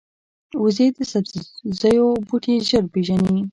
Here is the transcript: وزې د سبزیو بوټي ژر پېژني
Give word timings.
وزې 0.61 0.87
د 0.95 0.97
سبزیو 1.11 2.07
بوټي 2.27 2.53
ژر 2.67 2.83
پېژني 2.93 3.37